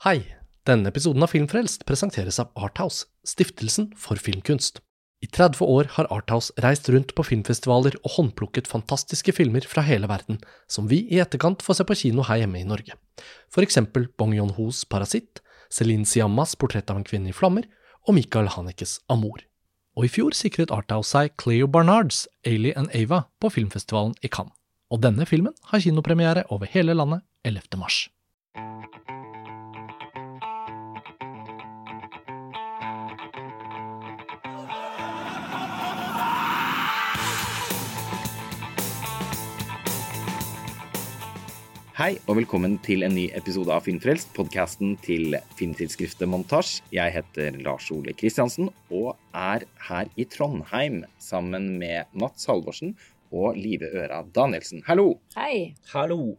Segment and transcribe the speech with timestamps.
[0.00, 0.22] Hei!
[0.64, 4.78] Denne episoden av Filmfrelst presenteres av Arthouse, stiftelsen for filmkunst.
[5.20, 10.08] I 30 år har Arthouse reist rundt på filmfestivaler og håndplukket fantastiske filmer fra hele
[10.08, 12.96] verden, som vi i etterkant får se på kino her hjemme i Norge.
[13.52, 17.68] For eksempel Bong Yon-hos Parasitt, Celine Siammas Portrett av en kvinne i flammer
[18.08, 19.44] og Michael Hanekes Amor.
[20.00, 24.56] Og i fjor sikret Arthouse seg Cleo Barnards Ailey and Ava på filmfestivalen i Cannes.
[24.88, 27.76] Og denne filmen har kinopremiere over hele landet 11.
[27.76, 28.06] mars.
[42.00, 46.78] Hei og velkommen til en ny episode av Filmfrelst, podkasten til filmtidsskriftet Montasj.
[46.96, 52.94] Jeg heter Lars Ole Kristiansen og er her i Trondheim sammen med Mats Halvorsen
[53.28, 54.80] og Live Øra Danielsen.
[54.88, 55.18] Hallo!
[55.36, 55.74] Hei.
[55.92, 56.38] Hallo.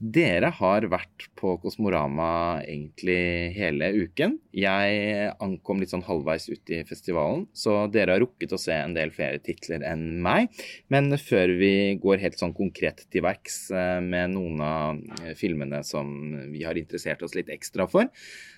[0.00, 4.38] Dere har vært på Kosmorama egentlig hele uken.
[4.56, 8.96] Jeg ankom litt sånn halvveis ut i festivalen, så dere har rukket å se en
[8.96, 10.48] del flere titler enn meg.
[10.88, 16.08] Men før vi går helt sånn konkret til verks eh, med noen av filmene som
[16.48, 18.08] vi har interessert oss litt ekstra for,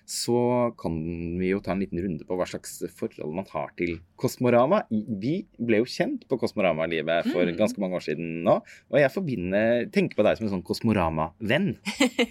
[0.09, 0.95] så kan
[1.39, 4.83] vi jo ta en liten runde på hva slags forhold man har til Kosmorama.
[4.91, 9.87] Vi ble jo kjent på Kosmorama-livet for ganske mange år siden nå, og jeg forbinder,
[9.95, 10.67] tenker på deg som en sånn
[11.39, 11.79] Kosmorama-venn.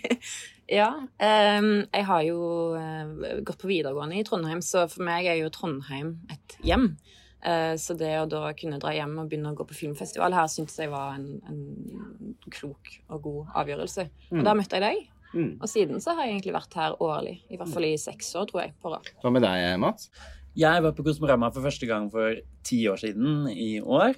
[0.80, 2.42] ja, ehm, jeg har jo
[2.78, 6.96] eh, gått på videregående i Trondheim, så for meg er jo Trondheim et hjem.
[7.42, 10.50] Eh, så det å da kunne dra hjem og begynne å gå på filmfestival her,
[10.52, 14.08] syntes jeg var en, en klok og god avgjørelse.
[14.36, 15.10] Og da møtte jeg deg.
[15.32, 15.52] Mm.
[15.62, 17.40] Og siden så har jeg egentlig vært her årlig.
[17.50, 18.76] I hvert fall i seks år, tror jeg.
[18.82, 19.08] på rad.
[19.24, 20.12] Hva med deg, Mats?
[20.60, 24.18] Jeg var på Kosmorama for første gang for ti år siden i år.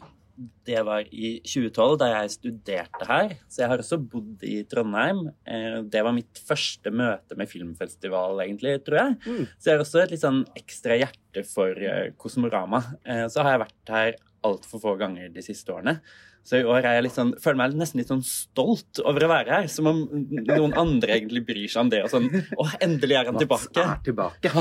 [0.66, 3.36] Det var i 2012, da jeg studerte her.
[3.52, 5.28] Så jeg har også bodd i Trondheim.
[5.46, 9.18] Eh, Det var mitt første møte med filmfestival, egentlig, tror jeg.
[9.28, 9.48] Mm.
[9.60, 12.82] Så jeg har også et litt sånn ekstra hjerte for eh, Kosmorama.
[13.06, 14.16] Eh, Så har jeg vært her
[14.48, 16.00] altfor få ganger de siste årene.
[16.44, 19.32] Så i år er jeg litt sånn, føler meg nesten litt sånn stolt over å
[19.32, 19.70] være her.
[19.72, 20.02] Som om
[20.44, 22.02] noen andre egentlig bryr seg om det.
[22.04, 22.28] Og sånn
[22.60, 23.88] Å, endelig er han Mats tilbake.
[23.88, 24.54] er tilbake.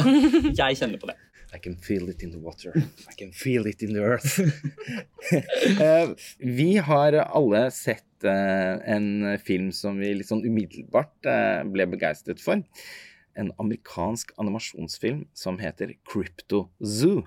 [0.63, 1.19] Jeg kjenner på det.
[1.53, 2.73] I can feel it in the water.
[3.11, 4.39] I can feel it in the earth.
[5.83, 6.09] Eh,
[6.39, 12.43] vi har alle sett eh, en film som vi litt sånn umiddelbart eh, ble begeistret
[12.43, 12.63] for.
[13.39, 17.23] En amerikansk animasjonsfilm som heter Crypto Zoo.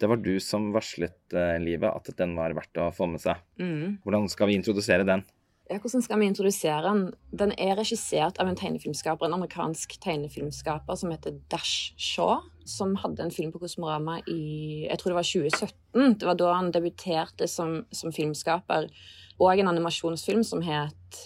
[0.00, 3.40] Det var du som varslet, uh, Livet, at den var verdt å få med seg.
[3.60, 3.98] Mm.
[4.04, 5.24] Hvordan skal vi introdusere den?
[5.68, 7.00] Ja, hvordan skal vi introdusere den?
[7.36, 13.26] Den er regissert av en tegnefilmskaper, en amerikansk tegnefilmskaper som heter Dash Shaw, som hadde
[13.26, 16.14] en film på Kosmorama i jeg tror det var 2017.
[16.20, 18.88] Det var da han debuterte som, som filmskaper.
[19.36, 21.20] Og en animasjonsfilm som het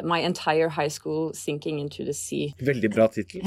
[0.00, 2.54] My Entire High School Sinking Into the Sea.
[2.58, 3.44] Veldig bra tittel.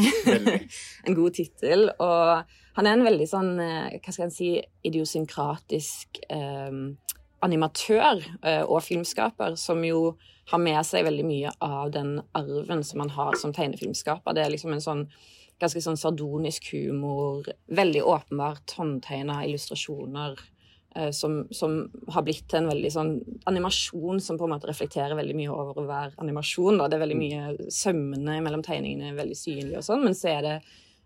[1.08, 1.90] en god tittel.
[2.00, 2.44] Og
[2.78, 4.52] han er en veldig sånn, eh, hva skal en si,
[4.86, 6.78] idiosynkratisk eh,
[7.46, 10.16] animatør eh, og filmskaper, som jo
[10.52, 14.36] har med seg veldig mye av den arven som han har som tegnefilmskaper.
[14.36, 15.08] Det er liksom en sånn
[15.62, 20.36] ganske sånn sardonisk humor, veldig åpenbart håndtegna illustrasjoner.
[20.96, 21.78] Eh, Som, som
[22.14, 23.12] har blitt til en veldig sånn
[23.52, 26.80] animasjon som på en måte reflekterer veldig mye over hver animasjon.
[26.80, 26.90] Da.
[26.90, 30.58] Det er veldig mye sømmene mellom tegningene, veldig synlige og sånn, men så er det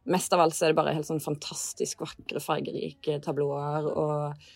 [0.10, 4.48] mest av alt så er det bare helt sånn fantastisk vakre, fargerike tablåer og,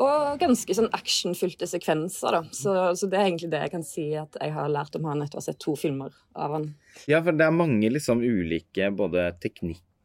[0.00, 2.42] og ganske sånn actionfylte sekvenser, da.
[2.56, 5.24] Så, så det er egentlig det jeg kan si at jeg har lært om han
[5.24, 6.70] etter å ha sett to filmer av han.
[7.10, 9.30] Ja, for det er mange liksom ulike både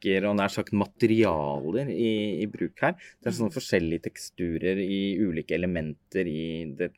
[0.05, 2.93] teknikker og nær sagt materialer i, i bruk her.
[3.21, 6.91] Det er sånne forskjellige teksturer i ulike elementer i, det,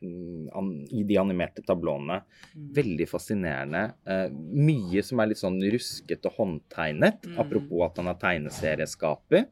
[0.56, 2.20] an, i de animerte tablåene.
[2.54, 3.84] Veldig fascinerende.
[4.06, 7.36] Eh, mye som er litt sånn ruskete håndtegnet, Mm.
[7.40, 9.46] apropos at han er tegneserieskaper.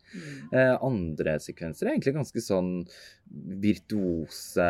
[0.53, 2.87] Eh, andre sekvenser er egentlig ganske sånn
[3.37, 4.65] virtuose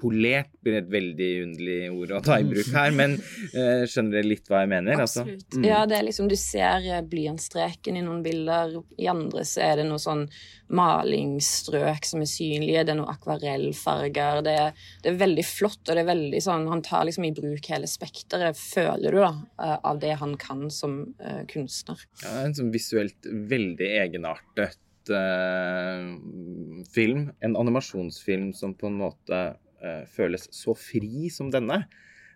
[0.00, 4.28] Polert blir et veldig underlig ord å ta i bruk her, men eh, skjønner dere
[4.28, 5.00] litt hva jeg mener?
[5.02, 5.56] Altså, Absolutt.
[5.58, 5.66] mm.
[5.68, 8.76] Ja, det er liksom, du ser eh, blyantstreken i noen bilder.
[9.00, 10.26] I andre så er det noe sånn
[10.72, 12.84] malingsstrøk som er synlige.
[12.88, 14.42] Det er noe akvarellfarger.
[14.46, 17.34] Det, er- det er veldig flott, og det er veldig sånn Han tar liksom i
[17.36, 19.32] bruk hele spekteret, føler du, da,
[19.64, 22.00] eh, av det han kan som uh, kunstner.
[22.22, 24.78] Ja, en sånn visuelt veldig egenartet
[25.10, 26.06] eh,
[26.94, 27.26] film.
[27.40, 29.42] En animasjonsfilm som på en måte
[29.82, 31.82] eh, føles så fri som denne.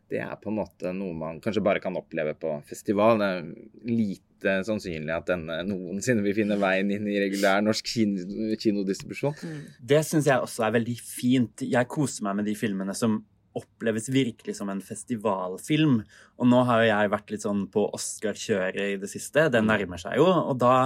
[0.06, 3.18] Det er på en måte noe man kanskje bare kan oppleve på festival.
[3.18, 3.46] Det er
[3.90, 9.34] lite sannsynlig at denne noensinne vil finne veien inn i regulær norsk kino kinodistribusjon.
[9.82, 11.66] Det syns jeg også er veldig fint.
[11.66, 13.24] Jeg koser meg med de filmene som
[13.56, 16.00] oppleves virkelig som en festivalfilm.
[16.38, 19.48] Og nå har jo jeg vært litt sånn på Oscar-kjøret i det siste.
[19.52, 20.28] Det nærmer seg jo.
[20.28, 20.76] Og da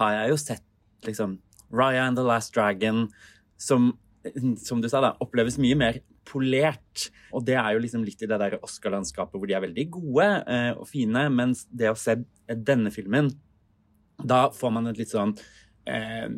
[0.00, 0.64] har jeg jo sett
[1.06, 1.38] liksom
[1.74, 3.06] Raya and the Last Dragon,
[3.60, 3.92] som,
[4.62, 7.08] som du sa, da, oppleves mye mer polert.
[7.32, 10.28] Og det er jo liksom litt i det der Oscar-landskapet hvor de er veldig gode
[10.48, 12.18] eh, og fine, mens det å se
[12.48, 13.30] denne filmen,
[14.18, 15.36] da får man et litt sånn
[15.88, 16.28] eh,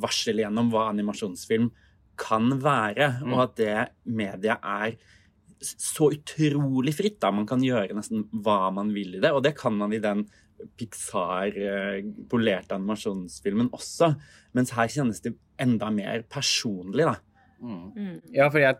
[0.00, 1.70] varsel igjennom hva animasjonsfilm
[2.20, 3.32] kan være, mm.
[3.32, 4.96] og at det mediet er
[5.60, 7.18] så utrolig fritt.
[7.20, 10.02] da, Man kan gjøre nesten hva man vil i det, og det kan man i
[10.02, 10.24] den
[10.80, 14.12] Pixar-polerte eh, animasjonsfilmen også.
[14.56, 17.16] Mens her kjennes det enda mer personlig, da.
[17.60, 17.90] Mm.
[17.92, 18.14] mm.
[18.32, 18.74] Ja, for jeg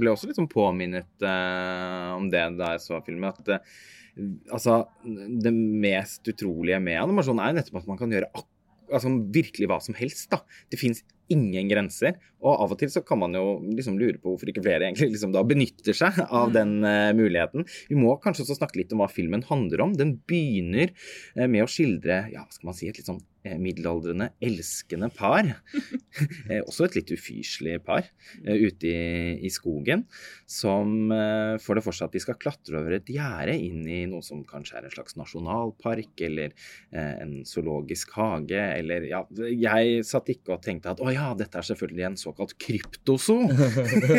[0.00, 3.30] ble også litt sånn påminnet uh, om det da jeg så filmen.
[3.34, 3.76] At uh,
[4.54, 9.80] altså, det mest utrolige med animasjon er nettopp at man kan gjøre altså, virkelig hva
[9.84, 10.30] som helst.
[10.32, 10.40] da.
[10.72, 12.18] Det fins ingen grenser.
[12.44, 15.14] Og av og til så kan man jo liksom lure på hvorfor ikke flere egentlig
[15.14, 16.54] liksom da benytter seg av mm.
[16.56, 17.64] den uh, muligheten.
[17.88, 19.94] Vi må kanskje også snakke litt om hva filmen handler om.
[19.96, 24.28] Den begynner uh, med å skildre ja, skal man si, et litt sånn uh, middelaldrende,
[24.44, 25.48] elskende par.
[26.68, 28.04] også et litt ufyselig par
[28.44, 30.04] ute i, i, skogen.
[30.50, 31.08] Som
[31.64, 34.44] får det for seg at de skal klatre over et gjerde inn i noe som
[34.46, 36.52] kanskje er en slags nasjonalpark eller
[36.92, 38.60] en zoologisk hage.
[38.60, 42.56] Eller ja, jeg satt ikke og tenkte at oi, ja, dette er selvfølgelig en såkalt
[42.60, 43.36] kryptoso.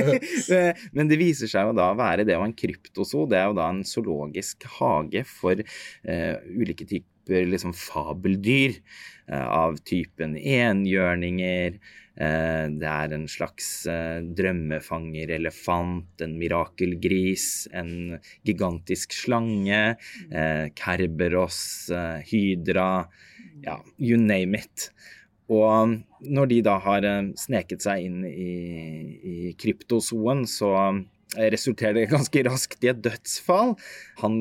[0.96, 2.38] Men det viser seg jo da å være det.
[2.40, 3.26] Og en kryptoso.
[3.30, 8.80] det er jo da en zoologisk hage for uh, ulike typer liksom fabeldyr.
[9.26, 11.80] Uh, av typen enhjørninger.
[12.16, 13.70] Uh, det er en slags
[14.38, 19.98] drømmefangerelefant, en mirakelgris, en gigantisk slange,
[20.78, 21.60] Kerberos,
[22.30, 22.90] hydra.
[23.66, 24.92] Ja, you name it.
[25.52, 28.54] Og når de da har eh, sneket seg inn i,
[29.22, 33.76] i kryptozoen, så eh, resulterer det ganske raskt i et dødsfall.
[34.24, 34.38] Han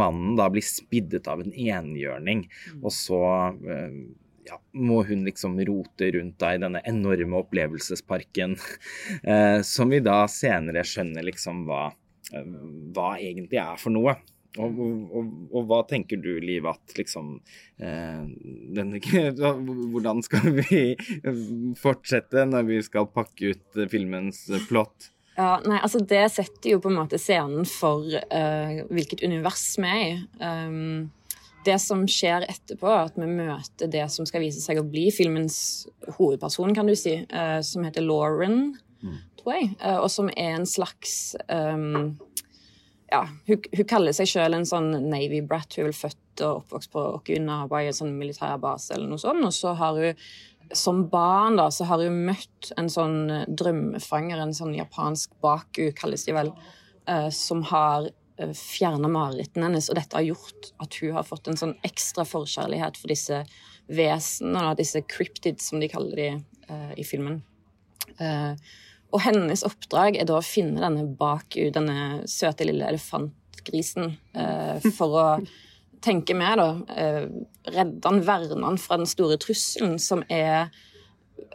[0.00, 2.82] mannen da blir spiddet av en enhjørning, mm.
[2.82, 3.22] og så
[3.64, 4.02] eh,
[4.50, 8.56] ja, må hun liksom rote rundt da i denne enorme opplevelsesparken,
[9.68, 11.84] som vi da senere skjønner liksom hva,
[12.96, 14.16] hva egentlig er for noe.
[14.58, 17.36] Og, og, og, hva tenker du, Liv, at liksom
[17.78, 18.24] eh,
[18.74, 18.98] denne,
[19.92, 20.82] Hvordan skal vi
[21.78, 25.12] fortsette når vi skal pakke ut filmens plott?
[25.38, 29.88] Ja, nei, altså Det setter jo på en måte scenen for uh, hvilket univers vi
[29.88, 30.12] er i.
[30.42, 31.08] Um,
[31.64, 35.86] det som skjer etterpå, at vi møter det som skal vise seg å bli filmens
[36.16, 38.72] hovedperson, kan du si, uh, som heter Lauren,
[39.04, 39.18] mm.
[39.40, 42.16] tror jeg, uh, og som er en slags um,
[43.10, 45.74] ja, hun, hun, kaller seg sjøl en sånn Navy brat.
[45.74, 49.44] Hun er vel født og oppvokst på Okinawa i en sånn militærbase eller noe sånt.
[49.46, 50.22] Og så har hun
[50.76, 56.22] som barn da, så har hun møtt en sånn drømmefanger, en sånn japansk baku, kalles
[56.28, 56.52] de vel,
[57.10, 59.90] uh, som har uh, fjerna marerittene hennes.
[59.90, 63.42] Og dette har gjort at hun har fått en sånn ekstra forkjærlighet for disse
[63.90, 66.30] vesenene, disse cryptids, som de kaller de
[66.70, 67.40] uh, i filmen.
[68.20, 68.54] Uh,
[69.10, 75.16] og hennes oppdrag er da å finne denne bak denne søte lille elefantgrisen eh, for
[75.18, 75.24] å
[76.06, 76.68] tenke med, da.
[76.94, 77.26] Eh,
[77.74, 80.70] redde han, verne han fra den store trusselen som er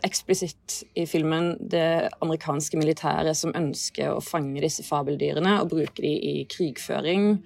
[0.05, 6.19] eksplisitt i filmen det amerikanske militæret som ønsker å fange disse fabeldyrene og bruke dem
[6.19, 7.37] i krigføring.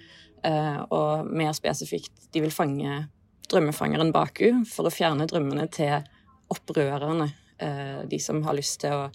[0.48, 3.04] Eh, og mer spesifikt, de vil fange
[3.50, 6.00] drømmefangeren Baku for å fjerne drømmene til
[6.50, 7.30] opprørerne.
[7.60, 9.10] De som har lyst til å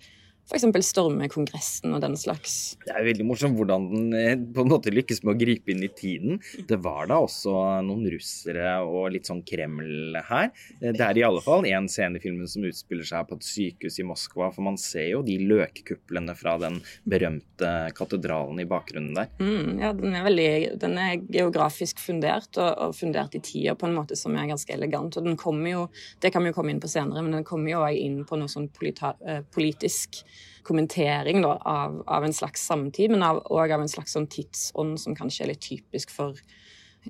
[0.45, 0.67] f.eks.
[0.85, 2.77] storme Kongressen og den slags.
[2.85, 5.85] Det er veldig morsomt hvordan den eh, på en måte lykkes med å gripe inn
[5.87, 6.41] i tiden.
[6.69, 7.55] Det var da også
[7.87, 10.51] noen russere og litt sånn Kreml her.
[10.81, 13.49] Eh, det er i alle fall én scene i filmen som utspiller seg på et
[13.49, 19.17] sykehus i Moskva, for man ser jo de løkkuplene fra den berømte katedralen i bakgrunnen
[19.17, 19.33] der.
[19.41, 20.51] Mm, ja, den er veldig
[20.85, 24.77] den er geografisk fundert, og, og fundert i tida på en måte som er ganske
[24.77, 25.17] elegant.
[25.17, 25.85] Og den kommer jo,
[26.21, 28.39] det kan vi jo komme inn på senere, men den kommer jo òg inn på
[28.41, 30.25] noe sånn eh, politisk
[30.67, 35.01] kommentering da, av, av, en slags samtid, men òg av, av, en slags sånn tidsånd
[35.01, 36.39] som kanskje er litt typisk for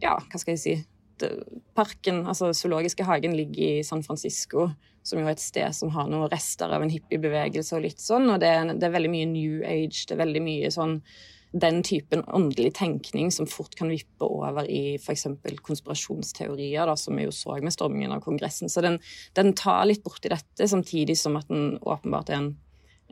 [0.02, 0.76] ja, hva skal jeg si
[1.78, 4.66] Parken, altså Zoologiske hagen, ligger i San Francisco,
[5.06, 8.26] som jo er et sted som har noen rester av en hippiebevegelse og litt sånn,
[8.34, 8.50] og det,
[8.80, 10.98] det er veldig mye New Age, det er veldig mye sånn
[11.54, 15.28] den typen åndelig tenkning som fort kan vippe over i f.eks.
[15.62, 18.70] konspirasjonsteorier, da, som vi jo så med stormingen av Kongressen.
[18.72, 18.98] Så den,
[19.38, 22.50] den tar litt borti dette, samtidig som at den åpenbart er en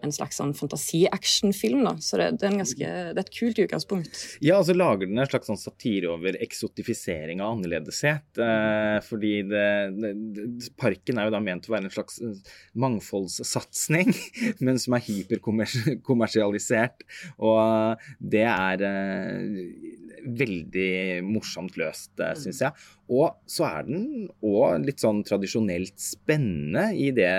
[0.02, 1.86] en slags sånn fantasi-actionfilm.
[2.02, 4.22] Så det, det, er ganske, det er et kult utgangspunkt.
[4.42, 8.28] Ja, altså så lager den en slags sånn satire over eksotifisering av annerledeshet.
[8.40, 9.66] Eh, fordi det,
[10.80, 12.14] parken er jo da ment å være en slags
[12.78, 14.10] mangfoldssatsing,
[14.64, 17.04] men som er hyperkommersialisert.
[17.42, 17.60] Og
[18.18, 19.40] det er eh,
[20.22, 22.86] veldig morsomt løst, eh, syns jeg.
[23.12, 24.06] Og så er den
[24.44, 27.32] òg litt sånn tradisjonelt spennende i det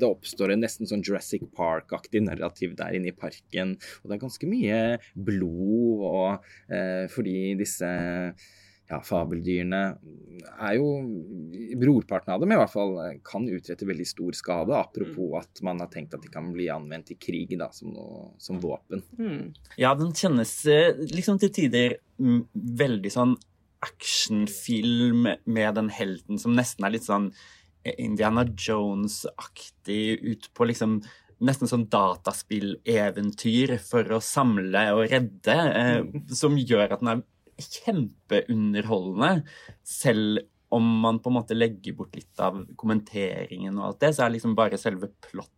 [0.00, 3.76] det oppstår en nesten sånn Jurassic Park-aktig narrativ der inne i parken.
[4.02, 4.80] Og det er ganske mye
[5.14, 7.90] blod og eh, fordi disse
[8.90, 9.80] ja, fabeldyrene
[10.60, 10.88] er jo
[11.80, 12.92] Brorparten av dem i hvert fall
[13.24, 14.76] kan utrette veldig stor skade.
[14.76, 18.28] Apropos at man har tenkt at de kan bli anvendt i krig da, som, noe,
[18.42, 19.02] som våpen.
[19.18, 19.54] Mm.
[19.80, 22.44] Ja, den kjennes eh, liksom til tider mm,
[22.84, 23.34] veldig sånn
[23.84, 27.30] actionfilm med den helten som nesten er litt sånn
[27.84, 31.02] Indiana Jones-aktig ut på liksom
[31.44, 37.24] nesten sånn dataspilleventyr for å samle og redde, eh, som gjør at den er
[37.58, 39.44] kjempeunderholdende.
[39.82, 40.44] Selv
[40.74, 44.34] om man på en måte legger bort litt av kommenteringen og alt det, så er
[44.34, 45.52] liksom bare selve plottet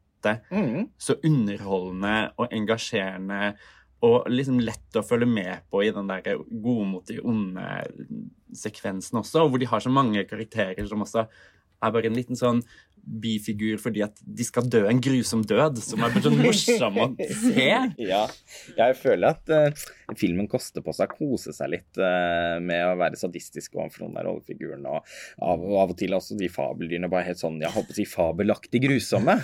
[0.50, 0.88] Mm.
[0.98, 3.54] så underholdende og engasjerende
[4.02, 9.44] og liksom lett å følge med på i den der gode mot de onde-sekvensen også,
[9.44, 11.28] og hvor de har så mange karakterer som også
[11.82, 12.62] er bare en liten sånn
[13.06, 17.68] bifigur fordi at de skal dø en grusom død, som er sånn morsom å se.
[18.06, 18.24] Ja,
[18.76, 19.86] jeg føler at uh,
[20.18, 24.18] filmen koster på seg å kose seg litt uh, med å være sadistisk overfor noen
[24.20, 24.90] av rollefigurene.
[24.90, 27.96] Og av, og av og til også de fabeldyrene bare helt sånn, jeg holdt på
[27.96, 29.38] å si fabelaktig grusomme.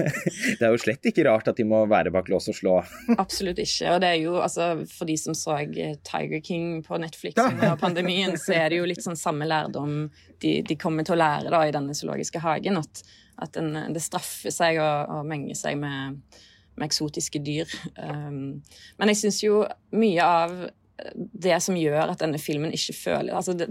[0.58, 2.76] det er jo slett ikke rart at de må være bak lås og slå.
[3.16, 3.94] Absolutt ikke.
[3.94, 8.34] Og det er jo, altså, for de som så Tiger King på Netflix under pandemien,
[8.40, 10.08] så er det jo litt sånn samme lærdom
[10.44, 12.78] de, de kommer til å lære da i denne zoologiske hagen.
[12.80, 13.02] At,
[13.44, 16.20] at en, det straffer seg å, å menge seg med,
[16.76, 17.70] med eksotiske dyr.
[17.96, 18.60] Um,
[19.00, 19.62] men jeg syns jo
[19.96, 20.56] mye av
[21.14, 23.66] det som gjør at denne filmen ikke føler altså det,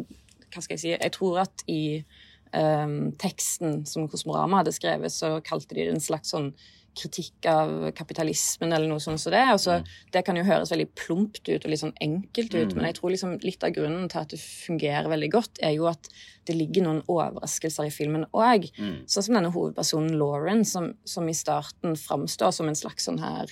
[0.51, 0.91] Hva skal jeg si?
[0.91, 1.83] Jeg tror at i
[2.51, 6.51] um, teksten som Kosmorama hadde skrevet, så kalte de det en slags sånn
[6.95, 9.41] kritikk av kapitalismen eller noe sånt som det.
[9.53, 12.75] Altså, Det kan jo høres veldig plumpt ut og litt sånn enkelt ut, Mm.
[12.75, 15.87] men jeg tror liksom litt av grunnen til at det fungerer veldig godt, er jo
[15.87, 16.07] at
[16.45, 18.69] det ligger noen overraskelser i filmen òg.
[18.77, 19.05] Mm.
[19.07, 23.47] Sånn som denne hovedpersonen Lauren, som, som i starten framstår som en slags sånn her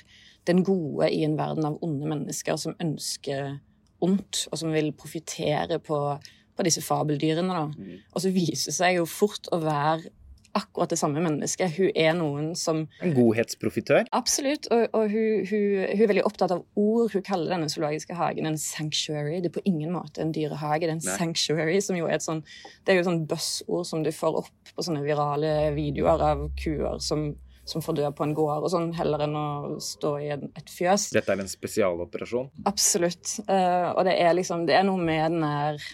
[0.46, 3.60] Den gode i en verden av onde mennesker som ønsker
[4.02, 6.20] ondt, og som vil profitere på,
[6.58, 7.48] på disse fabeldyrene.
[7.54, 7.66] da.
[7.78, 8.00] Mm.
[8.16, 10.10] Og så viser seg jo fort å være
[10.58, 11.76] akkurat det samme mennesket.
[11.78, 14.08] Hun er noen som En godhetsprofitør.
[14.16, 14.68] Absolutt.
[14.74, 17.12] Og, og hun, hun, hun er veldig opptatt av ord.
[17.14, 19.40] Hun kaller denne zoologiske hagen en sanctuary.
[19.42, 20.86] Det er på ingen måte en dyrehage.
[20.86, 21.20] Det er en Nei.
[21.20, 22.44] sanctuary, som jo er et sånn
[22.86, 26.44] Det er jo et sånn buzzord som du får opp på sånne virale videoer av
[26.60, 27.32] kuer som,
[27.68, 29.48] som får dø på en gård, og sånn, heller enn å
[29.84, 31.10] stå i en, et fjøs.
[31.16, 32.52] Dette er en spesialoperasjon.
[32.70, 33.38] Absolutt.
[33.48, 35.92] Uh, og det er liksom Det er noe med den der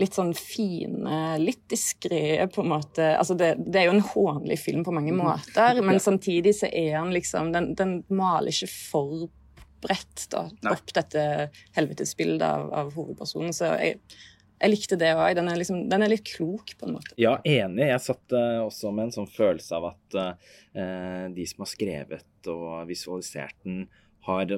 [0.00, 4.58] litt sånn fine, litt diskré på en måte Altså, det, det er jo en hånlig
[4.62, 9.28] film på mange måter, men samtidig så er den liksom Den, den maler ikke for
[9.80, 11.22] bredt da, opp dette
[11.76, 13.54] helvetesbildet av, av hovedpersonen.
[13.56, 13.94] Så jeg,
[14.60, 15.32] jeg likte det òg.
[15.38, 17.14] Den, liksom, den er litt klok, på en måte.
[17.20, 17.86] Ja, enig.
[17.88, 22.50] Jeg satt eh, også med en sånn følelse av at uh, de som har skrevet
[22.52, 23.86] og visualisert den,
[24.26, 24.56] har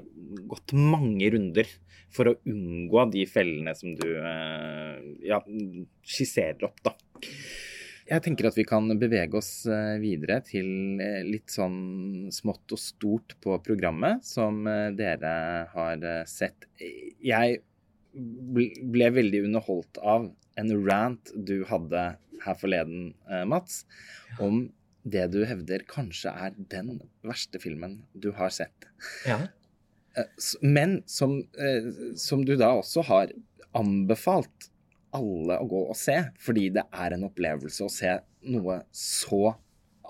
[0.50, 1.68] gått mange runder
[2.12, 4.96] for å unngå de fellene som du eh,
[5.28, 5.40] ja,
[6.04, 6.94] skisserer opp, da.
[8.12, 12.82] Jeg tenker at vi kan bevege oss eh, videre til eh, litt sånn smått og
[12.82, 14.66] stort på programmet som
[14.98, 15.34] dere
[15.72, 16.68] har sett.
[17.22, 17.62] Jeg
[18.12, 20.28] ble veldig underholdt av
[20.60, 22.10] en rant du hadde
[22.42, 23.12] her forleden,
[23.48, 23.84] Mats,
[24.42, 24.66] om
[25.04, 28.86] det du hevder kanskje er den verste filmen du har sett.
[29.26, 29.40] Ja.
[30.16, 30.28] Eh,
[30.62, 33.32] Men som, eh, som du da også har
[33.74, 34.68] anbefalt
[35.12, 38.14] alle å gå og se, fordi det er en opplevelse å se
[38.48, 39.54] noe så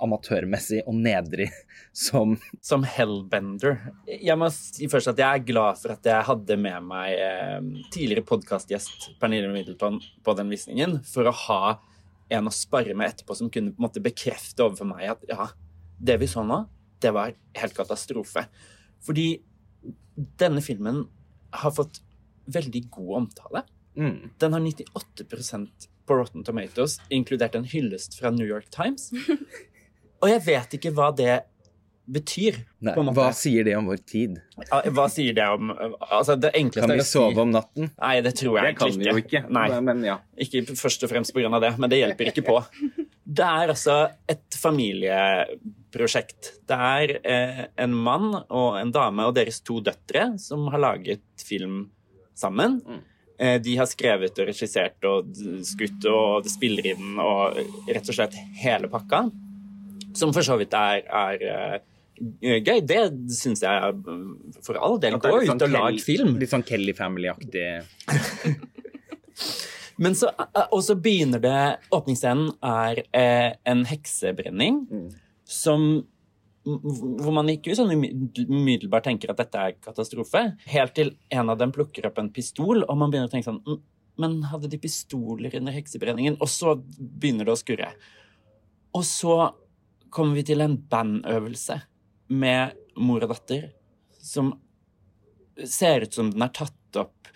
[0.02, 1.48] amatørmessig og nedrig
[2.06, 2.34] som
[2.64, 3.78] Som Hellbender.
[4.08, 7.60] Jeg må si først at jeg er glad for at jeg hadde med meg eh,
[7.94, 11.62] tidligere podkastgjest Pernille Middleton på den visningen, for å ha
[12.32, 15.48] en å spare med etterpå som kunne på en måte bekrefte overfor meg at ja,
[16.02, 16.62] det vi så nå,
[17.02, 18.46] det var helt katastrofe.
[19.02, 19.26] Fordi
[20.38, 21.04] denne filmen
[21.62, 22.00] har fått
[22.52, 23.64] veldig god omtale.
[23.96, 29.10] mm, Den har 98% på Rotten Tomatoes, inkludert en hyllest fra New York Times.
[30.22, 31.32] Og jeg vet ikke hva det
[32.04, 32.58] betyr.
[32.82, 33.16] Nei, på en måte.
[33.20, 34.38] Hva sier det om vår tid?
[34.94, 37.90] Hva sier det om Altså, det enkleste Kan vi sove om natten?
[37.94, 39.44] Nei, det tror jeg Det kan vi jo ikke.
[39.54, 40.16] Nei, Men ja.
[40.34, 41.60] ikke først og fremst pga.
[41.62, 42.58] det, men det hjelper ikke på.
[43.22, 43.96] Det er altså
[44.28, 46.52] et familieprosjekt.
[46.68, 51.46] Det er eh, en mann og en dame og deres to døtre som har laget
[51.46, 51.86] film
[52.34, 52.80] sammen.
[53.38, 55.30] Eh, de har skrevet og regissert og
[55.66, 57.56] skutt og spiller inn og
[57.88, 59.24] rett og slett hele pakka.
[60.18, 61.78] Som for så vidt er, er eh,
[62.42, 62.80] gøy.
[62.86, 63.00] Det
[63.34, 63.96] syns jeg
[64.62, 65.18] for all del.
[65.22, 66.36] Gå ut sånn og lag film.
[66.40, 67.66] Litt sånn Kelly Family-aktig.
[70.02, 71.58] Men så, eh, og så begynner det
[71.94, 74.86] Åpningsscenen er eh, en heksebrenning
[75.44, 76.02] som
[76.62, 81.72] hvor man ikke sånn umiddelbart tenker at dette er katastrofe, helt til en av dem
[81.74, 83.80] plukker opp en pistol, og man begynner å tenke sånn "Mm,
[84.22, 86.36] Men hadde de pistoler under heksebrenningen?
[86.38, 87.88] Og så begynner det å skurre.
[88.94, 89.54] Og så
[90.10, 91.80] kommer vi til en bandøvelse
[92.32, 93.70] med mor og datter
[94.22, 94.52] som
[95.68, 97.32] ser ut som den er tatt opp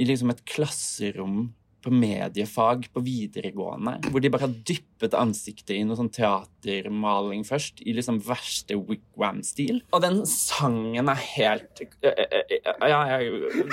[0.00, 5.82] i liksom et klasserom på mediefag på videregående, hvor de bare har dyppet ansiktet i
[5.86, 9.80] noe sånn teatermaling først, i liksom verste wigwam-stil.
[9.90, 13.02] Og den sangen er helt eh, eh, eh, Ja,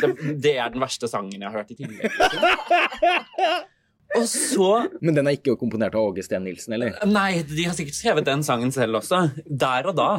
[0.01, 0.09] det,
[0.41, 2.09] det er den verste sangen jeg har hørt i tillegg.
[4.17, 4.69] Og så
[5.05, 6.97] Men den er ikke komponert av Åge Steen Nilsen, eller?
[7.05, 9.27] Nei, de har sikkert skrevet den sangen selv også.
[9.45, 10.09] Der og da.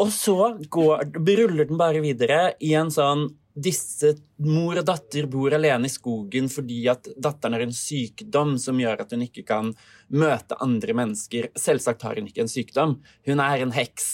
[0.00, 0.36] Og så
[0.72, 3.28] går, ruller den bare videre i en sånn
[3.60, 8.78] disse Mor og datter bor alene i skogen fordi at datteren har en sykdom som
[8.80, 9.72] gjør at hun ikke kan
[10.08, 11.50] møte andre mennesker.
[11.58, 12.94] Selvsagt har hun ikke en sykdom.
[13.28, 14.06] Hun er en heks.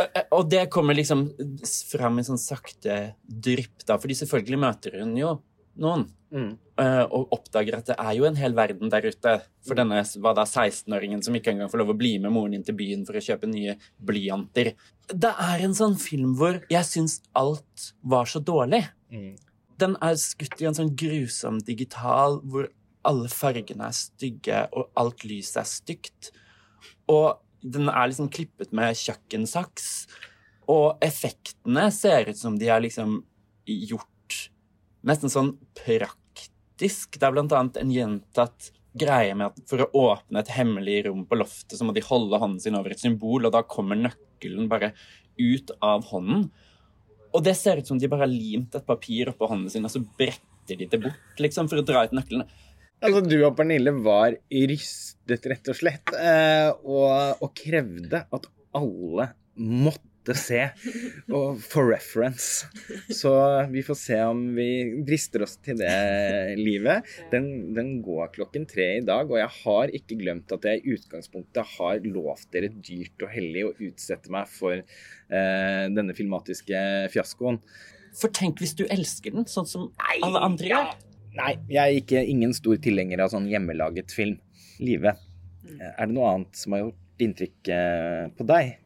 [0.00, 1.26] Eh, Og det kommer liksom
[1.90, 5.34] fram i sånn sakte drypp, da, fordi selvfølgelig møter hun jo
[5.76, 6.08] noen.
[6.78, 9.32] eh, Og oppdager at det er jo en hel verden der ute
[9.66, 12.62] for denne var da, 16-åringen som ikke engang får lov å bli med moren inn
[12.66, 14.74] til byen for å kjøpe nye blyanter.
[15.10, 18.84] Det er en sånn film hvor jeg syns alt var så dårlig.
[19.80, 22.68] Den er skutt i en sånn grusom digital hvor
[23.02, 26.30] alle fargene er stygge, og alt lyset er stygt.
[27.08, 30.06] Og den er liksom klippet med kjøkkensaks.
[30.68, 33.22] Og effektene ser ut som de er liksom
[33.66, 34.09] gjort
[35.06, 37.16] nesten sånn praktisk.
[37.16, 41.22] Det er blant annet en gjentatt greie med at for å åpne et hemmelig rom
[41.28, 44.70] på loftet, så må de holde hånden sin over et symbol, og da kommer nøkkelen
[44.70, 44.92] bare
[45.38, 46.48] ut av hånden.
[47.30, 49.94] Og det ser ut som de bare har limt et papir oppå hånden sin, og
[49.94, 52.48] så bretter de det bort, liksom, for å dra ut nøklene.
[53.00, 59.30] Altså, du og Pernille var rystet, rett og slett, eh, og, og krevde at alle
[60.20, 60.60] måtte se,
[61.32, 62.66] og for reference.
[63.12, 63.32] Så
[63.70, 67.06] vi får se om vi drister oss til det livet.
[67.32, 70.96] Den, den går klokken tre i dag, og jeg har ikke glemt at jeg i
[70.96, 77.60] utgangspunktet har lovt dere dyrt og hellig å utsette meg for eh, denne filmatiske fiaskoen.
[78.16, 79.88] For tenk hvis du elsker den, sånn som
[80.20, 80.94] alle andre gjør.
[81.38, 84.40] Nei, jeg er ikke ingen stor tilhenger av sånn hjemmelaget film.
[84.82, 85.14] Live,
[85.78, 88.80] er det noe annet som har gjort inntrykk eh, på deg?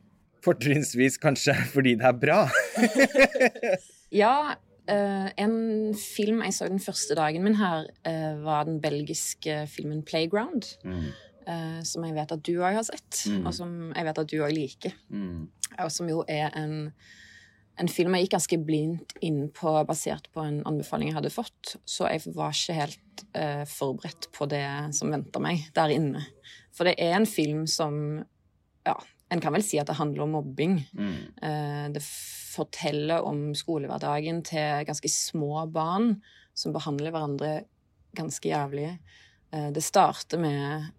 [0.45, 2.43] Fortrinnsvis kanskje fordi det er bra.
[4.15, 4.55] Ja,
[4.85, 10.03] Uh, en film jeg så den første dagen min her, uh, var den belgiske filmen
[10.05, 10.75] 'Playground'.
[11.49, 13.47] eh, som jeg vet at du òg har sett, Mm.
[13.47, 14.93] og som jeg vet at du òg liker.
[15.11, 15.49] Mm.
[15.79, 16.93] Og som jo er en,
[17.81, 21.77] en film jeg gikk ganske blindt inn på basert på en anbefaling jeg hadde fått.
[21.87, 26.27] Så jeg var ikke helt eh, forberedt på det som venta meg der inne.
[26.77, 28.25] For det er en film som
[28.87, 28.97] Ja,
[29.33, 30.79] en kan vel si at det handler om mobbing.
[30.95, 31.15] Mm.
[31.43, 32.03] Eh, Det
[32.55, 36.21] forteller om skolehverdagen til ganske små barn
[36.55, 37.65] som behandler hverandre
[38.15, 38.99] ganske jævlig.
[39.53, 40.93] Eh, Det starter med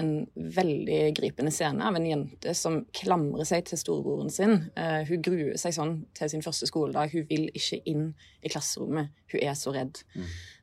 [0.00, 4.70] en veldig gripende scene av en jente som klamrer seg til storebroren sin.
[4.76, 7.10] Eh, hun gruer seg sånn til sin første skoledag.
[7.10, 9.10] Hun vil ikke inn i klasserommet.
[9.32, 9.98] Hun er så redd.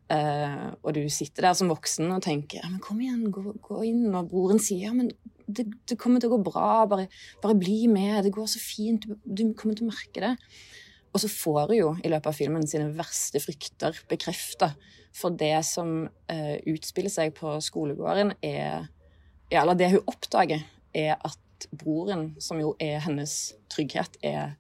[0.07, 3.83] Eh, og du sitter der som voksen og tenker ja, men kom igjen, gå, gå
[3.89, 4.05] inn.
[4.15, 5.11] Og broren sier ja, men
[5.47, 6.69] det, det kommer til å gå bra.
[6.89, 7.07] Bare,
[7.43, 8.23] bare bli med.
[8.25, 9.05] Det går så fint.
[9.05, 10.33] Du, du kommer til å merke det.
[11.15, 14.73] Og så får hun jo i løpet av filmen sine verste frykter bekrefta.
[15.15, 18.89] For det som uh, utspiller seg på skolegården, er
[19.53, 24.55] ja, Eller det hun oppdager, er at broren, som jo er hennes trygghet, er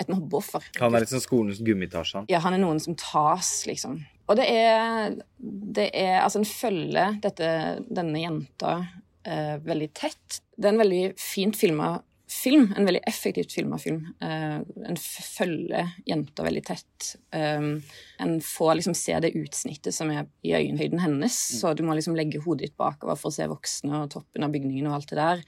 [0.00, 0.64] et mobbeoffer.
[0.80, 2.24] Han er liksom skolens gummitasje?
[2.32, 4.00] Ja, han er noen som tas, liksom.
[4.24, 7.48] Og det er, det er Altså, en følger dette,
[7.92, 8.78] denne jenta
[9.26, 10.40] eh, veldig tett.
[10.56, 11.96] Det er en veldig fint filma
[12.34, 12.74] film.
[12.76, 14.06] En veldig effektivt filma film.
[14.22, 14.56] Eh,
[14.88, 14.98] en
[15.36, 17.14] følger jenta veldig tett.
[17.34, 17.82] Um,
[18.18, 22.16] en får liksom se det utsnittet som er i øyenhøyden hennes, så du må liksom
[22.16, 25.18] legge hodet ditt bakover for å se voksne og toppen av bygningen og alt det
[25.20, 25.42] der.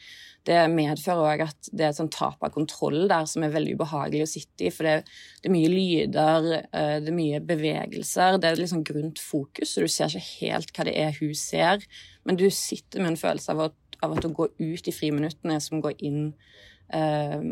[0.47, 3.79] Det medfører òg at det er et sånn tap av kontroll der som er veldig
[3.79, 4.75] ubehagelig å sitte i.
[4.75, 4.99] For det,
[5.41, 9.87] det er mye lyder, eh, det er mye bevegelser, det er liksom grunt fokus, så
[9.87, 11.89] du ser ikke helt hva det er hun ser.
[12.27, 15.59] Men du sitter med en følelse av at, av at å gå ut i friminuttene
[15.63, 16.31] som går inn
[16.95, 17.43] eh,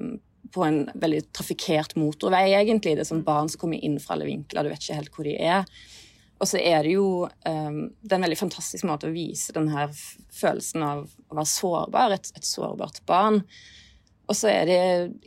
[0.55, 2.97] på en veldig trafikkert motorvei, egentlig.
[2.97, 5.29] Det er som barn som kommer inn fra alle vinkler, du vet ikke helt hvor
[5.29, 5.69] de er.
[6.43, 9.71] Og så er det jo um, Det er en veldig fantastisk måte å vise den
[9.73, 9.93] her
[10.35, 13.41] følelsen av å være sårbar, et, et sårbart barn.
[14.29, 14.81] Og så er det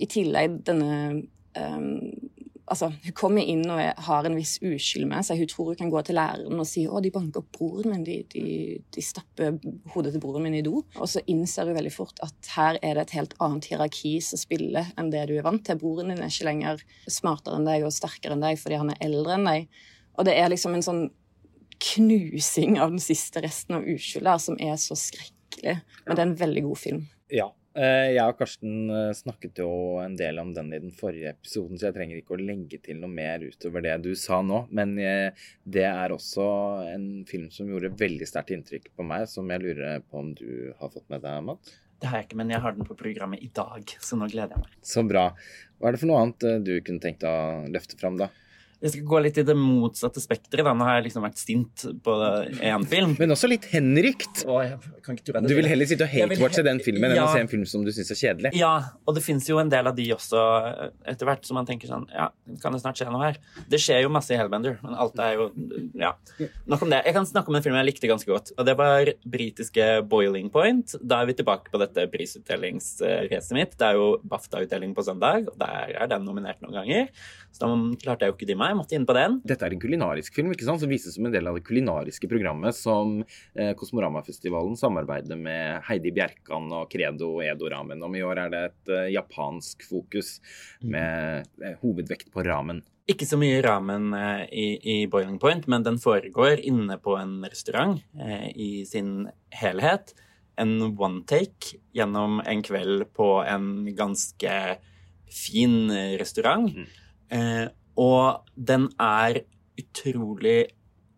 [0.04, 1.24] i tillegg denne
[1.58, 1.88] um,
[2.68, 5.40] Altså, hun kommer inn og har en viss uskyld med seg.
[5.40, 8.04] Hun tror hun kan gå til læreren og si å, de banker opp broren min,
[8.04, 8.44] de, de,
[8.92, 9.56] de stapper
[9.94, 10.82] hodet til broren min i do.
[11.00, 14.42] Og så innser hun veldig fort at her er det et helt annet hierarki som
[14.42, 15.80] spiller enn det du er vant til.
[15.80, 19.00] Broren din er ikke lenger smartere enn deg og sterkere enn deg fordi han er
[19.08, 19.80] eldre enn deg.
[20.18, 21.06] Og det er liksom en sånn
[21.94, 25.80] knusing av den siste resten av uskyld der, som er så skrekkelig.
[26.04, 27.06] Men det er en veldig god film.
[27.32, 27.48] Ja,
[27.78, 29.70] jeg og Karsten eh, snakket jo
[30.02, 33.02] en del om den i den forrige episoden, så jeg trenger ikke å legge til
[33.02, 34.64] noe mer utover det du sa nå.
[34.74, 36.48] Men eh, det er også
[36.90, 40.74] en film som gjorde veldig sterkt inntrykk på meg, som jeg lurer på om du
[40.80, 41.76] har fått med deg, Matt?
[41.98, 44.58] Det har jeg ikke, men jeg har den på programmet i dag, så nå gleder
[44.58, 44.82] jeg meg.
[44.86, 45.30] Så bra.
[45.78, 47.38] Hva er det for noe annet du kunne tenkt å
[47.74, 48.30] løfte fram, da?
[48.78, 50.68] Jeg skal gå litt i det motsatte spekteret.
[50.78, 52.16] Nå har jeg liksom vært stint på
[52.62, 53.16] én film.
[53.18, 54.44] Men også litt henrykt.
[54.46, 57.86] du vil heller sitte og hate-watche den filmen ja, enn å se en film som
[57.86, 58.52] du syns er kjedelig.
[58.58, 58.74] Ja,
[59.08, 60.44] og det fins jo en del av de også
[61.10, 62.30] etter hvert som man tenker sånn Ja,
[62.62, 63.40] kan det snart skje noe her?
[63.72, 65.50] Det skjer jo masse i Hellbender, men alt er jo
[65.98, 66.14] Ja.
[66.70, 67.02] Nok om det.
[67.08, 70.52] Jeg kan snakke om en film jeg likte ganske godt, og det var britiske Boiling
[70.54, 70.94] Point.
[71.02, 73.74] Da er vi tilbake på dette prisutdelingsracet mitt.
[73.80, 77.10] Det er jo BAFTA-utdeling på søndag, og der er den nominert noen ganger.
[77.56, 78.67] Så da klarte jeg jo ikke de meg.
[78.68, 79.38] Jeg måtte inn på den.
[79.48, 80.82] Dette er en kulinarisk film ikke sant?
[80.82, 83.22] som vises som en del av det kulinariske programmet som
[83.56, 88.18] eh, Kosmorama-festivalen samarbeider med Heidi Bjerkan og Credo Edo-ramen om.
[88.18, 90.38] I år er det et eh, japansk fokus
[90.82, 90.92] mm.
[90.94, 92.84] med eh, hovedvekt på ramen.
[93.08, 97.40] Ikke så mye ramen eh, i, i, Boiling Point, men den foregår inne på en
[97.48, 98.04] restaurant
[98.54, 100.14] i sin helhet.
[100.60, 104.54] En one take gjennom en kveld på en ganske
[105.32, 106.72] fin restaurant.
[106.74, 106.88] Mm.
[107.30, 107.68] Eh,
[107.98, 109.42] og den er
[109.78, 110.60] utrolig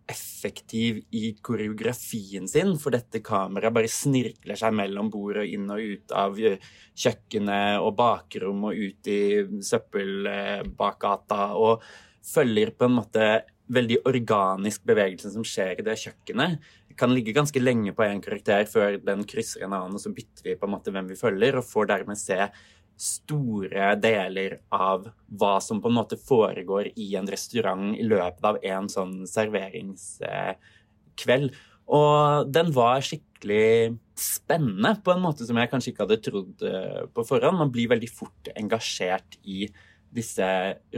[0.09, 5.83] effektiv i koreografien sin, for dette kameraet bare snirkler seg mellom bordet og inn og
[5.93, 9.21] ut av kjøkkenet og bakrom og ut i
[9.69, 11.85] søppelbakgata, og
[12.25, 13.29] følger på en måte
[13.69, 16.57] veldig organisk bevegelse som skjer i det kjøkkenet.
[16.89, 20.13] Det Kan ligge ganske lenge på én karakter før den krysser en annen, og så
[20.13, 22.49] bytter vi på en måte hvem vi følger, og får dermed se
[22.99, 25.07] store deler av
[25.39, 31.47] hva som på en måte foregår i en restaurant i løpet av en sånn serveringskveld.
[31.89, 37.03] Og den var skikkelig spennende på en måte som jeg kanskje ikke hadde trodd eh,
[37.15, 37.61] på forhånd.
[37.61, 39.69] Man blir veldig fort engasjert i
[40.13, 40.45] disse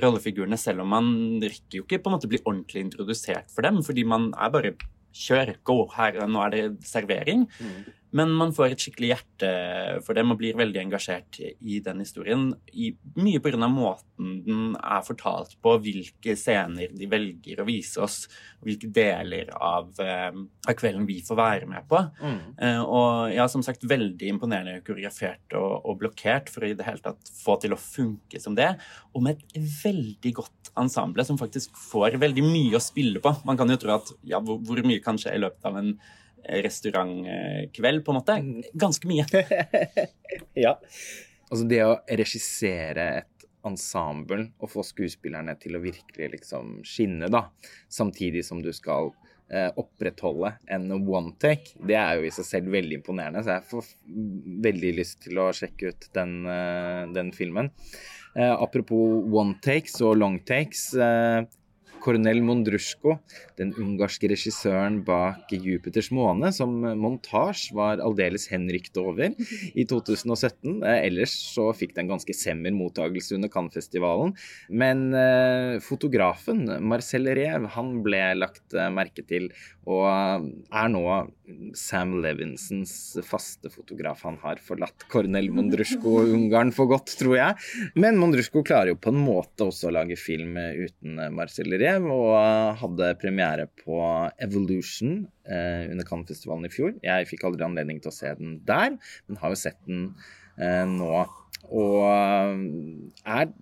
[0.02, 1.08] rollefigurene, selv om man
[1.44, 4.76] rekker jo ikke på en måte bli ordentlig introdusert for dem, fordi man er bare
[5.12, 7.42] Kjør, gå, her, nå er det servering.
[7.60, 7.80] Mm.
[8.18, 9.50] Men man får et skikkelig hjerte
[10.06, 12.50] for dem og blir veldig engasjert i den historien.
[12.74, 13.70] I, mye pga.
[13.72, 18.26] måten den er fortalt på, hvilke scener de velger å vise oss,
[18.66, 20.32] hvilke deler av, eh,
[20.68, 22.04] av kvelden vi får være med på.
[22.22, 22.40] Mm.
[22.60, 26.88] Eh, og ja, som sagt, veldig imponerende koreografert og, og, blokkert for å i det
[26.88, 28.74] hele tatt få til å funke som det.
[29.16, 33.34] Og med et veldig godt ensemble som faktisk får veldig mye å spille på.
[33.48, 35.96] Man kan jo tro at ja, hvor, hvor mye kan skje i løpet av en
[36.44, 38.38] restaurantkveld, på en måte.
[38.74, 39.26] Ganske mye.
[40.66, 40.78] ja.
[41.52, 47.46] Altså det å regissere et ensemble og få skuespillerne til å virkelig liksom skinne, da,
[47.92, 49.12] samtidig som du skal
[49.52, 53.44] eh, opprettholde en one take, det er jo i seg selv veldig imponerende.
[53.46, 53.92] Så jeg får
[54.68, 57.72] veldig lyst til å sjekke ut den, eh, den filmen.
[58.36, 60.94] Eh, apropos one takes og long takes.
[60.96, 61.44] Eh,
[62.02, 63.18] Kornel Mondrusjko,
[63.60, 69.36] den ungarske regissøren bak 'Jupiters måne', som montasje var aldeles henrykt over
[69.76, 70.82] i 2017.
[70.84, 74.34] Eh, ellers så fikk den ganske semmer mottakelse under Cannes-festivalen.
[74.70, 79.52] Men eh, fotografen Marcel Rev han ble lagt eh, merke til,
[79.86, 81.06] og er nå
[81.78, 82.94] Sam Levinsons
[83.28, 84.24] faste fotograf.
[84.28, 87.58] Han har forlatt Kornel Mondrusjko-Ungarn for godt, tror jeg.
[88.00, 92.34] Men Mondrusjko klarer jo på en måte også å lage film uten Marcel Rev og
[92.82, 94.00] hadde premiere på
[94.42, 96.96] Evolution eh, under Cannes-festivalen i fjor.
[97.06, 100.10] Jeg fikk aldri anledning til å se den der, men har jo sett den
[100.58, 101.26] eh, nå.
[101.72, 102.66] Og eh,
[103.40, 103.54] er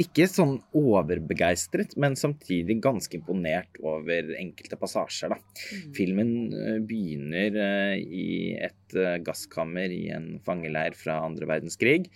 [0.00, 5.34] ikke sånn overbegeistret, men samtidig ganske imponert over enkelte passasjer.
[5.34, 5.38] Da.
[5.40, 5.88] Mm.
[5.96, 12.08] Filmen eh, begynner eh, i et gasskammer i en fangeleir fra andre verdenskrig,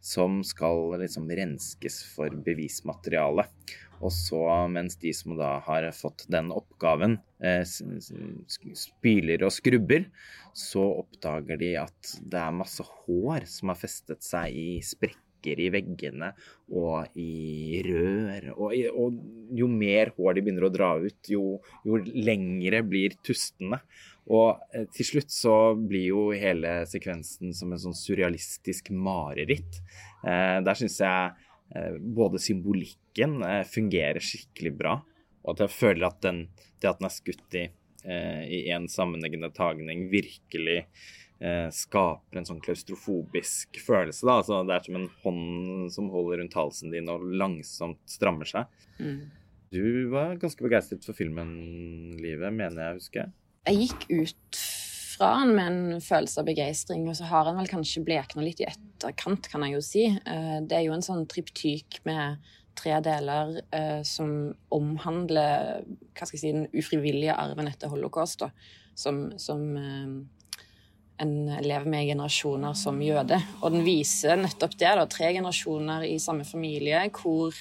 [0.00, 3.48] som skal liksom renskes for bevismateriale.
[4.00, 4.40] Og så,
[4.72, 10.06] mens de som da har fått den oppgaven, eh, spyler og skrubber,
[10.56, 15.70] så oppdager de at det er masse hår som har festet seg i sprekker i
[15.72, 16.32] veggene
[16.68, 18.50] og i rør.
[18.56, 23.80] Og, og jo mer hår de begynner å dra ut, jo, jo lengre blir tustene.
[24.30, 29.80] Og eh, til slutt så blir jo hele sekvensen som en sånn surrealistisk mareritt.
[30.22, 31.32] Eh, der syns jeg
[31.74, 34.98] eh, både symbolikken eh, fungerer skikkelig bra,
[35.40, 36.44] og at jeg føler at den,
[36.78, 37.66] det at den er skutt i,
[38.04, 40.84] eh, i en sammenhengende tagning, virkelig
[41.72, 44.26] skaper en sånn klaustrofobisk følelse.
[44.28, 44.34] Da.
[44.42, 48.68] Altså, det er som en hånd som holder rundt halsen din og langsomt strammer seg.
[49.00, 49.22] Mm.
[49.70, 51.50] Du var ganske begeistret for filmen,
[52.18, 53.26] Livet, mener jeg å huske.
[53.70, 54.60] Jeg gikk ut
[55.20, 58.62] fra han med en følelse av begeistring, og så har han vel kanskje blekna litt
[58.64, 60.06] i etterkant, kan jeg jo si.
[60.08, 62.40] Eh, Det er jo en sånn triptyk med
[62.80, 68.50] tre deler eh, som omhandler hva skal jeg si, den ufrivillige arven etter holocaust, da,
[68.98, 70.08] som, som eh,
[71.20, 73.38] en lever med i generasjoner som jøde.
[73.60, 77.56] Og den viser nettopp det, da, tre generasjoner i samme familie, hvor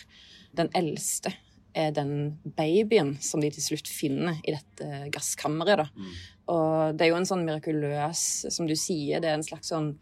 [0.58, 1.34] den eldste
[1.78, 5.84] er den babyen som de til slutt finner i dette gasskammeret.
[5.84, 6.14] Da.
[6.50, 9.94] Og det er jo en sånn mirakuløs, som du sier, det er en slags sånn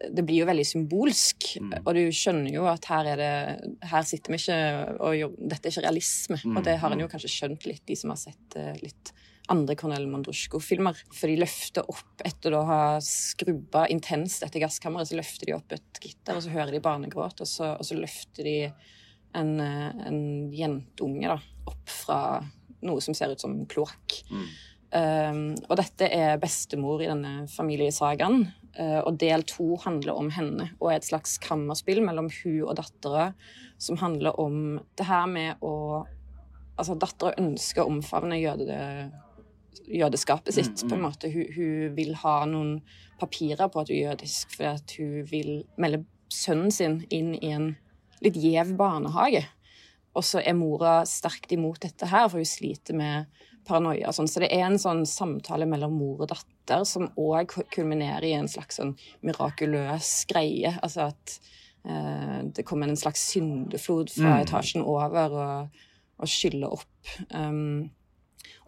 [0.00, 1.46] det blir jo veldig symbolsk,
[1.82, 4.60] og du skjønner jo at her er det Her sitter vi ikke
[4.96, 6.38] og gjør Dette er ikke realisme.
[6.54, 9.12] Og det har en jo kanskje skjønt litt, de som har sett eh, litt
[9.50, 10.98] andre Cornel Mondrusjko-filmer.
[11.14, 15.74] For de løfter opp etter å ha skrubba intenst etter gasskammeret, så løfter de opp
[15.76, 18.56] et gitter, og så hører de barnegråt, og så, og så løfter de
[19.36, 20.22] en, eh, en
[20.54, 21.38] jentunge da,
[21.70, 22.20] opp fra
[22.86, 24.20] noe som ser ut som kloakk.
[24.90, 28.48] Um, og dette er bestemor i denne familiesagaen.
[28.74, 32.76] Uh, og del to handler om henne og er et slags kammerspill mellom hun og
[32.78, 33.32] dattera
[33.82, 36.06] som handler om det her med å
[36.80, 38.76] Altså, dattera ønsker å omfavne jøde,
[39.90, 41.30] jødeskapet sitt, på en måte.
[41.32, 42.80] Hun, hun vil ha noen
[43.20, 47.72] papirer på at hun er jødisk, fordi hun vil melde sønnen sin inn i en
[48.24, 49.44] litt gjev barnehage.
[50.16, 53.30] Og så er mora sterkt imot dette her, for hun sliter med
[53.66, 54.12] paranoia.
[54.14, 54.28] Sånn.
[54.30, 58.50] Så det er en sånn samtale mellom mor og datter som òg kulminerer i en
[58.50, 60.74] slags sånn mirakuløs greie.
[60.80, 61.36] Altså at
[61.84, 65.80] eh, det kommer en slags syndeflod fra etasjen over og,
[66.18, 67.14] og skyller opp.
[67.30, 67.90] Um,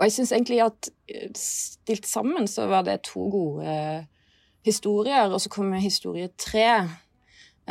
[0.03, 4.03] og jeg syns egentlig at eh, stilt sammen så var det to gode eh,
[4.67, 6.89] historier, og så kommer historie tre,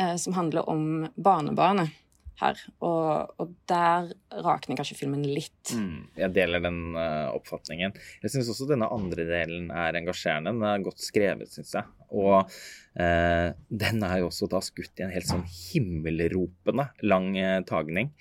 [0.00, 1.92] eh, som handler om barnebarnet
[2.40, 2.60] her.
[2.84, 4.12] Og, og der
[4.44, 5.72] rakner kanskje filmen litt.
[5.74, 7.96] Mm, jeg deler den uh, oppfatningen.
[8.24, 10.54] Jeg syns også denne andre delen er engasjerende.
[10.54, 11.88] Den er godt skrevet, syns jeg.
[12.12, 13.48] Og uh,
[13.84, 18.12] den er jo også da skutt i en helt sånn himmelropende lang uh, tagning.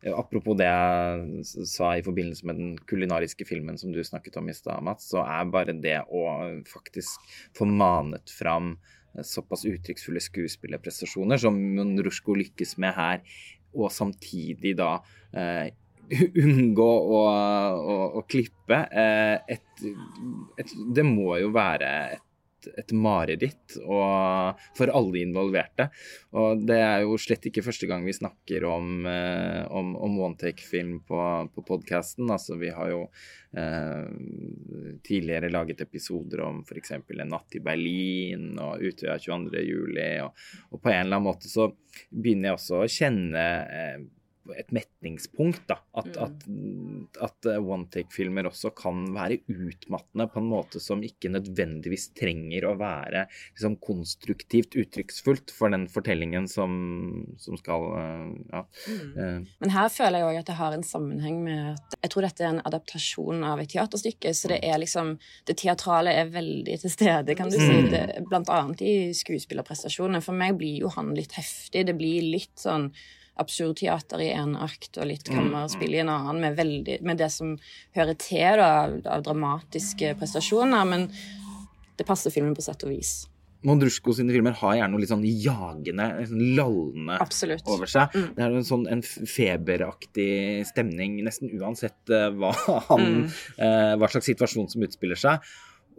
[0.00, 4.54] Apropos det jeg sa i forbindelse med den kulinariske filmen som du snakket om i
[4.56, 6.22] stad, Mats, så er bare det å
[6.70, 7.20] faktisk
[7.58, 8.78] få manet fram
[9.26, 13.22] såpass uttrykksfulle skuespillerprestasjoner som Monrusco lykkes med her,
[13.76, 14.96] og samtidig da
[15.36, 15.70] eh,
[16.44, 17.20] unngå å,
[17.94, 18.80] å, å klippe.
[18.90, 19.84] Eh, et,
[20.58, 22.26] et, det må jo være et,
[22.78, 25.88] et mareritt for alle involverte.
[26.36, 30.38] Og det er jo slett ikke første gang vi snakker om, eh, om, om one
[30.40, 31.20] take-film på,
[31.54, 32.30] på podkasten.
[32.30, 33.02] Altså, vi har jo
[33.56, 34.06] eh,
[35.06, 36.96] tidligere laget episoder om f.eks.
[37.00, 39.64] En natt i Berlin og Utøya 22.
[39.66, 40.12] juli.
[40.24, 41.70] Og, og på en eller annen måte så
[42.10, 44.00] begynner jeg også å kjenne eh,
[44.56, 45.62] et metningspunkt.
[45.68, 46.44] da, At, at,
[47.22, 52.66] at eh, one take-filmer også kan være utmattende på en måte som ikke nødvendigvis trenger
[52.68, 56.72] å være liksom, konstruktivt uttrykksfullt for den fortellingen som,
[57.40, 58.64] som skal eh, ja.
[58.94, 62.26] eh, Men her føler jeg òg at det har en sammenheng med at jeg tror
[62.26, 64.34] dette er en adaptasjon av et teaterstykke.
[64.36, 67.70] Så det er liksom Det teatrale er veldig til stede, kan du si.
[67.70, 67.90] Mm.
[67.92, 70.22] Det, blant annet i skuespillerprestasjonene.
[70.24, 71.84] For meg blir jo han litt heftig.
[71.86, 72.90] Det blir litt sånn
[73.38, 77.54] absurdteater i en akt og litt kammerspill i en annen, med, veldig, med det som
[77.96, 78.70] hører til da,
[79.06, 80.84] av, dramatiske prestasjoner.
[80.88, 81.06] Men
[81.96, 83.26] det passer filmen på sett og vis.
[83.62, 87.66] Mondrusco sine filmer har gjerne noe litt sånn jagende, sånn lallende Absolutt.
[87.68, 88.14] over seg.
[88.16, 88.28] Mm.
[88.38, 90.30] Det er en sånn en feberaktig
[90.70, 92.54] stemning nesten uansett eh, hva,
[92.88, 93.26] han, Mm.
[93.60, 95.44] eh, hva slags situasjon som utspiller seg.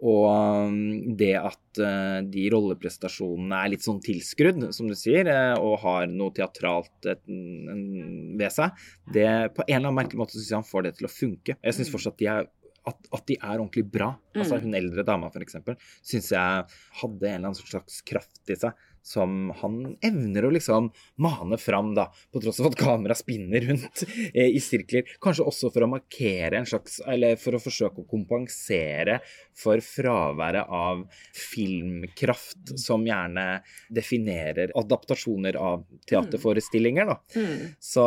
[0.02, 0.78] Og um,
[1.18, 6.08] det at eh, de rolleprestasjonene er litt sånn tilskrudd, som du sier, eh, og har
[6.10, 8.82] noe teatralt ved seg,
[9.14, 11.56] det på en eller annen merkelig måte syns jeg han får det til å funke.
[11.60, 12.50] Jeg syns fortsatt de er
[12.90, 14.08] at, at de er ordentlig bra.
[14.34, 14.64] Altså Mm.
[14.64, 16.64] Hun eldre dama, eksempel, syns jeg
[16.98, 20.90] hadde en eller annen slags kraft i seg som han evner å liksom
[21.22, 25.08] mane fram, da, på tross av at kameraet spinner rundt eh, i sirkler.
[25.22, 29.18] Kanskje også for å markere en slags Eller for å forsøke å kompensere
[29.58, 31.02] for fraværet av
[31.36, 33.46] filmkraft, som gjerne
[33.92, 37.18] definerer adaptasjoner av teaterforestillinger, da.
[37.36, 37.74] Mm.
[37.82, 38.06] Så,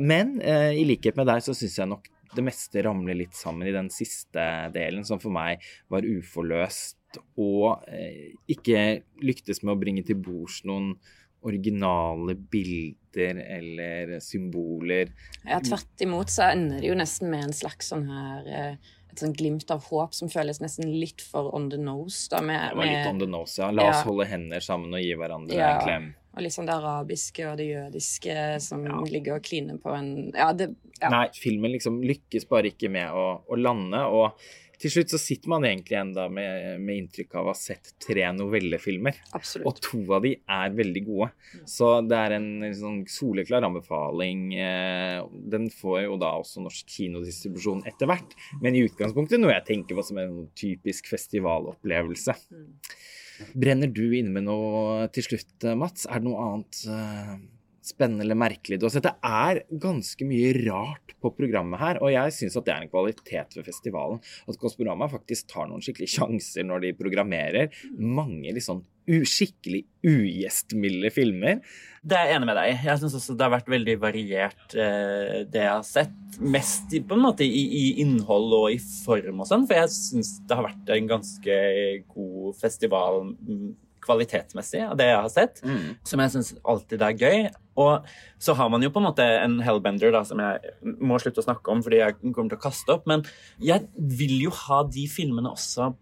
[0.00, 3.68] men eh, i likhet med deg så syns jeg nok det meste ramler litt sammen
[3.68, 4.42] i den siste
[4.74, 6.97] delen, som for meg var uforløst
[7.38, 10.92] og eh, ikke lyktes med å bringe til bords noen
[11.46, 15.12] originale bilder eller symboler.
[15.46, 19.22] Ja, tvert imot så ender det jo nesten med en slags sånn her eh, Et
[19.22, 22.26] sånn glimt av håp som føles nesten litt for on the nose.
[22.30, 23.70] Da, med, Det var litt on the nose, ja.
[23.72, 24.10] La oss Ja.
[24.10, 25.70] holde hender sammen og gi hverandre Ja.
[25.78, 26.14] en klem.
[26.36, 29.00] og liksom det arabiske og det jødiske som Ja.
[29.10, 30.68] ligger og kliner på en Ja, det.
[31.00, 33.96] Nei, filmen liksom lykkes bare ikke med å, å lande.
[34.06, 34.38] Og
[34.78, 38.24] til slutt så sitter man egentlig enda med, med inntrykk av å ha sett tre
[38.36, 39.18] novellefilmer.
[39.66, 41.30] Og to av de er veldig gode.
[41.68, 44.48] Så det er en, sånn soleklar anbefaling.
[44.54, 45.18] Eh,
[45.54, 48.38] Den får jo da også norsk kinodistribusjon etter hvert.
[48.62, 52.38] Men i utgangspunktet noe jeg tenker på som en typisk festivalopplevelse.
[52.54, 52.72] Mm.
[53.54, 56.06] Brenner du inne med noe til slutt, Mats?
[56.10, 57.34] Er det noe annet eh,
[57.88, 59.08] spennende eller merkelig du har sett?
[59.08, 62.92] Det er ganske mye rart på programmet her, og jeg syns at det er en
[62.92, 64.22] kvalitet ved festivalen.
[64.48, 71.10] At Kosmorama faktisk tar noen skikkelige sjanser når de programmerer mange litt sånn skikkelig ugjestmilde
[71.14, 71.62] filmer.
[72.04, 72.76] Det er jeg enig med deg i.
[72.86, 76.14] Jeg syns også det har vært veldig variert, eh, det jeg har sett.
[76.38, 79.94] Mest i, på en måte i, i innhold og i form og sånn, for jeg
[79.94, 81.58] syns det har vært en ganske
[82.12, 83.72] god festival mm,
[84.08, 85.62] kvalitetsmessig av det jeg har sett.
[86.08, 87.38] Som jeg syns alltid er gøy.
[87.78, 88.08] Og
[88.42, 91.46] så har man jo på en måte en hellbender da, som jeg må slutte å
[91.46, 93.06] snakke om fordi jeg kommer til å kaste opp.
[93.06, 93.22] Men
[93.62, 95.92] jeg vil jo ha de filmene også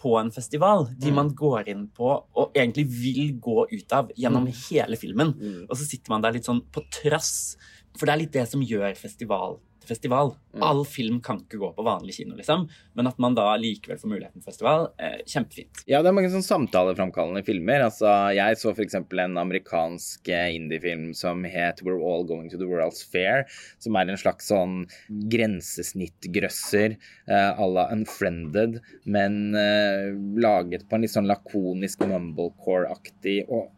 [0.00, 0.86] på en festival.
[1.00, 5.34] De man går inn på og egentlig vil gå ut av gjennom hele filmen.
[5.68, 7.56] Og så sitter man der litt sånn på trass.
[7.98, 10.34] For det er litt det som gjør festival festival.
[10.64, 12.66] All film kan ikke gå på vanlig kino, liksom.
[12.98, 15.84] Men at man da likevel får muligheten til festival, eh, kjempefint.
[15.90, 17.84] Ja, det er mange sånn samtaleframkallende filmer.
[17.86, 18.98] Altså, jeg så f.eks.
[18.98, 23.46] en amerikansk eh, indiefilm som het We're All Going to the World's Fair,
[23.78, 31.06] som er en slags sånn grensesnittgrøsser eh, à la Unfriended, men eh, laget på en
[31.06, 33.70] litt sånn lakonisk mumblecore-aktig og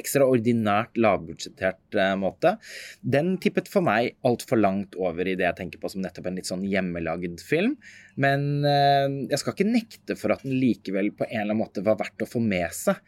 [0.00, 2.54] ekstraordinært lavbudsjettert eh, måte.
[3.02, 6.38] Den tippet for meg altfor langt over i det jeg tenker på som nettopp en
[6.40, 7.76] litt sånn hjemmelagd film.
[8.20, 11.84] Men eh, jeg skal ikke nekte for at den likevel på en eller annen måte
[11.86, 13.00] var verdt å få med seg.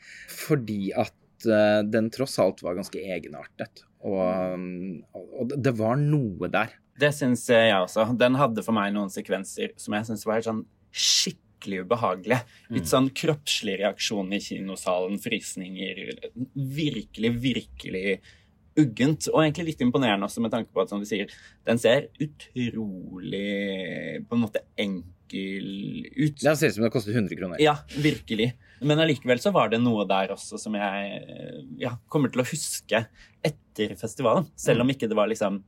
[0.46, 3.84] Fordi at eh, den tross alt var ganske egenartet.
[4.00, 6.72] Og, og det- var noe der.
[7.00, 8.06] Det syns jeg også.
[8.20, 10.64] Den hadde for meg noen sekvenser som jeg syns var helt sånn
[11.60, 12.40] skikkelig ubehagelige.
[12.72, 16.30] Litt sånn kroppslig reaksjon i kinosalen, frysninger.
[16.54, 18.20] Virkelig, virkelig
[18.80, 19.28] uggent.
[19.32, 21.30] Og egentlig litt imponerende også med tanke på at, som du sier,
[21.66, 23.44] den ser utrolig
[24.26, 26.40] på en måte enkel ut.
[26.40, 27.60] Det ser ut som det kostet 100 kroner.
[27.62, 28.54] Ja, virkelig.
[28.80, 31.20] Men allikevel så var det noe der også som jeg
[31.82, 33.04] ja, kommer til å huske
[33.44, 34.48] etter festivalen.
[34.56, 35.60] Selv om ikke det var liksom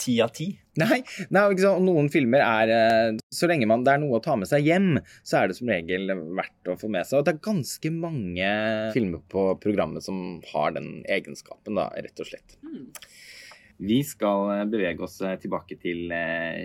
[0.00, 0.48] ti av ti.
[0.80, 1.42] Nei, nei
[1.84, 4.96] noen filmer er eh, Så lenge man, det er noe å ta med seg hjem,
[5.22, 7.20] så er det som regel verdt å få med seg.
[7.20, 8.50] Og det er ganske mange
[8.96, 12.58] filmer på programmet som har den egenskapen, da, rett og slett.
[13.84, 16.10] Vi skal eh, bevege oss eh, tilbake til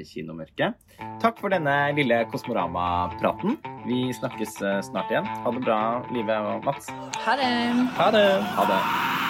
[0.10, 0.78] kinomørket.
[1.22, 3.58] Takk for denne lille Kosmorama-praten.
[3.86, 5.30] Vi snakkes snart igjen.
[5.46, 5.82] Ha det bra,
[6.16, 6.92] Live og Mats.
[7.26, 7.56] Ha det!
[8.02, 8.30] Ha det!
[8.58, 9.29] Ha det.